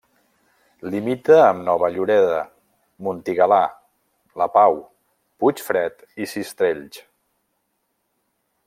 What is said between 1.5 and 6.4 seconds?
Nova Lloreda, Montigalà, La Pau, Puigfred i